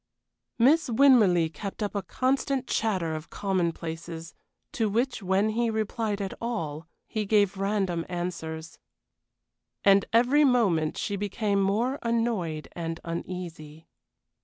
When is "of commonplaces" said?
3.13-4.33